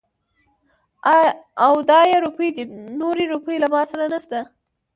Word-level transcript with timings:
او 1.65 1.73
دا 1.89 1.99
يې 2.11 2.17
روپۍ 2.25 2.49
دي. 2.55 2.63
نورې 2.99 3.25
روپۍ 3.33 3.55
له 3.63 3.67
ما 3.73 3.81
سره 3.91 4.05
نشته. 4.13 4.39